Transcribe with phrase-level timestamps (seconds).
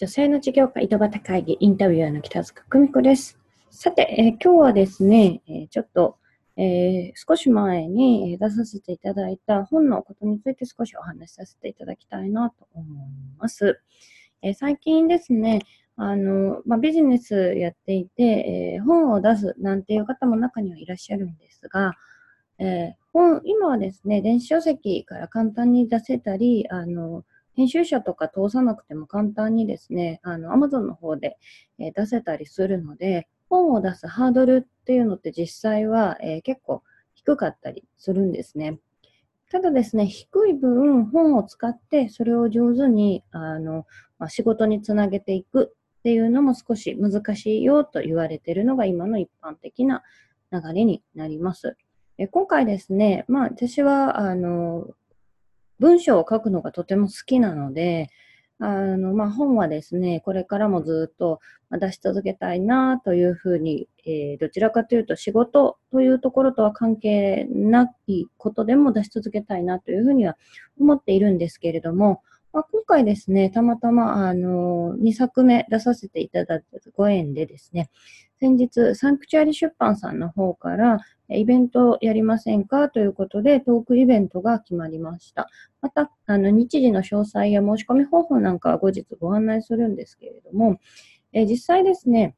[0.00, 3.38] 女性の事業家井戸端会議インタビュアーの北塚久美子です。
[3.68, 6.16] さて、えー、今日はですね、えー、ちょっと、
[6.56, 12.86] えー、少し前に出させていただいた本のことについて少しお話しさせていただきたいなと思い
[13.38, 13.78] ます。
[14.40, 15.60] え最近ですね、
[15.96, 21.92] あの、まあ、ビジネスやっていて、え本を出すなんていう方も中にはいらっしゃるんですが、
[22.58, 27.22] え本、今はですね、電子書籍から簡単に出せたり、あの、
[27.54, 31.38] 編集者とか通さなくても簡単にですね、あの、Amazon の方で、
[31.78, 36.82] え、出せたりするので、本を出すハードルっていうのって実際は、え、結構
[37.14, 38.78] 低かったりするんですね。
[39.50, 43.84] ただですね、低い分、本を使ってそれを上手に、あの、
[44.18, 50.02] ま、仕事につなげていくっていうのも少し難しいよと言われているのが今の一般的な
[50.52, 51.76] 流れになります。
[52.16, 54.88] え今回ですね、まあ私は、あの、
[55.80, 58.10] 文章を書くのがとても好きなので、
[58.60, 70.36] あの、まあ、本はですね、これからもずっと出し続けたいなというふうに、えー、どちらかというと仕事というところとは関係ないことでも出し続けたいなというふうには
[70.78, 72.22] 思っているんですけれども、
[72.52, 77.90] まあ、今回ですね、たまたま、あの、2作目出させていただいたご縁でですね、
[78.40, 82.88] 先日、サンクチュアリ出版さんの方から、イベントやりませんか？
[82.88, 85.48] ということで、トークイベントが決まりました。
[85.80, 90.80] また、あの、日時の詳細や申し込み方法なんかは後日ご案内するんですけれども、
[91.32, 92.34] え実際ですね、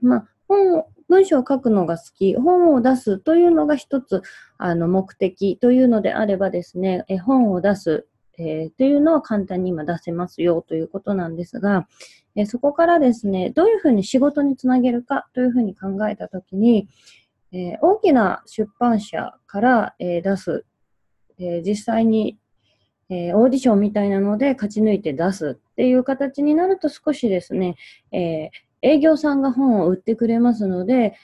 [0.00, 4.22] まあ、本文章を書くのが好き、本を出すというのが一つ、
[4.56, 8.06] あの、目的というのであればですね、え本を出す、
[8.38, 11.88] えー、というのは簡単に今出せますよということなんですが、
[12.34, 16.88] えそこからですね、どういうふうに仕事につなげるかというふうに考えたときに、
[17.52, 20.66] えー、大きな出版社から、え、出す、
[21.38, 22.38] え、実際に、
[23.08, 27.76] えオーディションみたいなので勝ち抜いて出すっていう形になると少しですね、
[28.10, 28.50] え
[28.82, 31.14] 営業さんが本を売ってくれますので、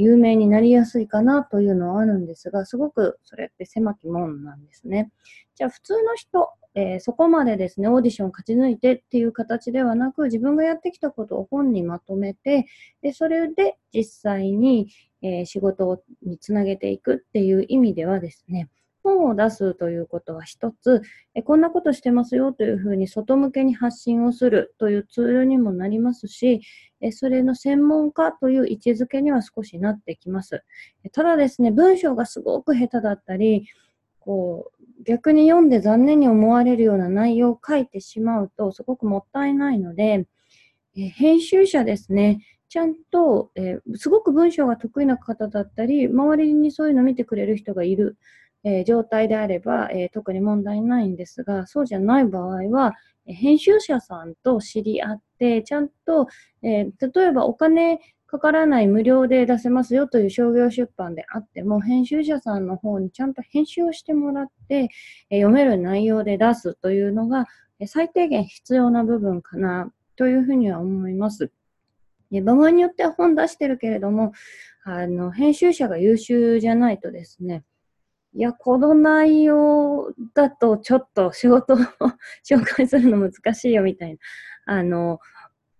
[0.00, 5.10] 有名になりやすいかなというのはあるんですが、すごくそれって狭き門なんですね。
[5.54, 12.66] じゃあ普通の人、えー、そこまでですね、オーディション勝ち抜いてっていう形ではなく、自分がやってきたことを本にまとめて、
[13.02, 14.88] でそれで実際に、
[15.22, 18.68] えー、仕事につなげていくっていう意味ではですね、
[19.02, 21.02] 本を出すということは一つ、
[21.34, 26.60] えこんなことしてますよというふうに外向けに発信をするというツールにもなりますし、
[27.00, 30.62] えそれの専門家という位置づけには少しなってきます。
[31.12, 33.66] ただですね、文章がすごく下手だったり、
[34.18, 40.26] こう、逆に読んで残念に思われるような内容を書いてしまうと、すごくもったいないので、
[40.96, 42.40] え編集者ですね、
[42.70, 48.16] ちゃんと、えー、すごく文章が得意な方だったり、周りにそういうのを見てくれる人がいる、
[48.64, 52.94] えー、状態であれば、えー、特に問題ないんですが、そうじゃない場合は、
[53.26, 56.26] 編集者さんと知り合って、ちゃんと、
[56.62, 64.88] え例えばお金かからない無料で出せますよという商業出版であっても、編集者さんの方にちゃんと編集をしてもらって、
[65.30, 67.46] え読める内容で出すというのが、
[67.78, 71.50] え最低限必要な部分かなというふうには思います。
[72.30, 74.32] で場合によっては本出してるけれども、
[74.84, 77.64] あの、編集者が優秀じゃないとですね、
[78.32, 81.76] いや、この内容だとちょっと仕事を
[82.48, 84.18] 紹介するの難しいよみたいな、
[84.66, 85.18] あの、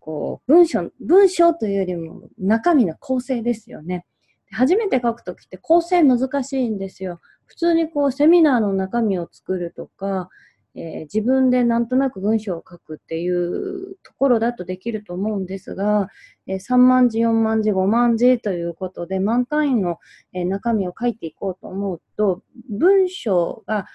[0.00, 4.04] こう、文章、文章というよりも中身の構成ですよね。
[4.50, 7.20] 初めて書くときって構成難しいんですよ。
[7.46, 10.28] 普通にこうセミナーの中身を作るとか、
[10.74, 16.08] えー、自分でなんとなく文章を書くっていうところだとできると思うんですが、
[16.46, 19.98] えー、3万字、4万字、5万字ということで満単位の、
[20.32, 23.86] えー、中身を書いていこうと思うと、文章が、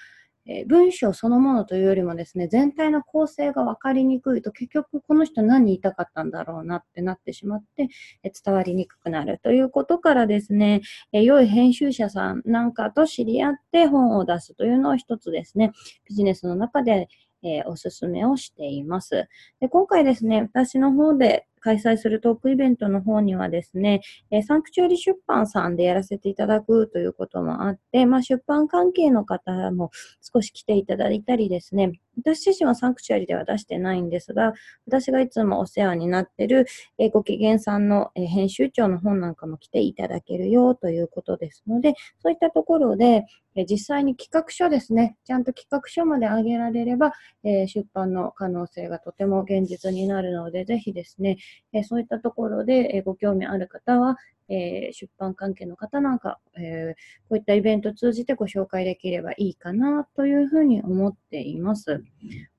[0.48, 7.88] えー、文章そのものというよりもですね、全体の構成が分かりにくいと、結局この人何言いたかったんだろうなってなってしまって、
[8.22, 15.72] えー、伝わりにくくなるということからですね、えー、良い編集者さんなんかと知り合って本を出すというのを一つですね、
[16.08, 17.08] ビジネスの中で、
[17.42, 19.28] えおすすめをしています。
[19.60, 24.00] で今回ですね、私の方で開催するトークイベントの方にはですね、
[24.30, 34.54] えサンクチュアリ出版さんでやらせていただくということもあって、まあ、出版関係の方も少し来ていただいたりですね、私自身はサンクチュアリでは出してないんですが、
[34.86, 36.66] 私がいつもお世話になっている、
[36.98, 47.12] えご機嫌さんの、え編集長の本なんかも来ていただけるよということですので、そういったところで、え実際に企画書ですね、ちゃんと企画書まで上げられれば、
[47.44, 51.36] え出版の可能性がとても現実になるので、ぜひですね、
[51.72, 54.16] えそういったところで、えご興味ある方は、
[54.48, 56.94] え、出版関係の方なんか、え、
[57.28, 62.02] こういったイベントを通じてご紹介できればいいかなというふうに思っています。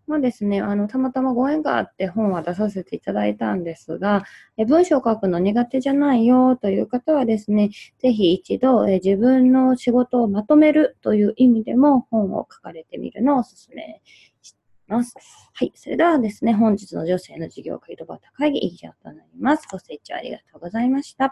[0.07, 4.23] まあですね、あの、たまたまご縁があって本は出させていただいたんですが、
[4.57, 14.01] え文章を書くの苦手じゃないよという方はですね、ぜひ一度え自分の仕事をまとめるという意味でも本を書かれてみるのをお勧め
[14.87, 15.17] ます。
[15.53, 15.71] はい。
[15.75, 19.67] それではですね、本日の女性の事業会ドバタ会議以上となります。
[19.71, 21.25] ご清聴ありがとうございました。